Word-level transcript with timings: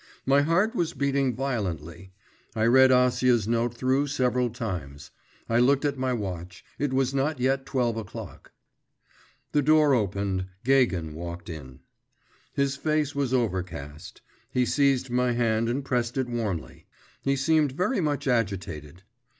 My 0.25 0.41
heart 0.41 0.73
was 0.73 0.95
beating 0.95 1.35
violently. 1.35 2.11
I 2.55 2.65
read 2.65 2.89
Acia's 2.89 3.47
note 3.47 3.75
through 3.75 4.07
several 4.07 4.49
times. 4.49 5.11
I 5.47 5.59
looked 5.59 5.85
at 5.85 5.95
my 5.95 6.11
watch; 6.11 6.65
it 6.79 6.91
was 6.91 7.13
not 7.13 7.39
yet 7.39 7.67
twelve 7.67 7.97
o'clock. 7.97 8.51
The 9.51 9.61
door 9.61 9.93
opened, 9.93 10.47
Gagin 10.63 11.13
walked 11.13 11.49
in. 11.49 11.81
His 12.53 12.75
face 12.77 13.13
was 13.13 13.31
overcast. 13.31 14.23
He 14.49 14.65
seized 14.65 15.11
my 15.11 15.33
hand 15.33 15.69
and 15.69 15.85
pressed 15.85 16.17
it 16.17 16.25
warmly. 16.27 16.87
He 17.21 17.35
seemed 17.35 17.71
very 17.73 18.01
much 18.01 18.27
agitated. 18.27 19.03